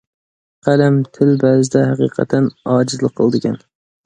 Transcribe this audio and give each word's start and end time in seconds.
قەلەم، 0.67 0.97
تىل 1.17 1.29
بەزىدە 1.43 1.83
ھەقىقەتەن 1.91 2.49
ئاجىزلىق 2.73 3.15
قىلىدىكەن. 3.23 3.61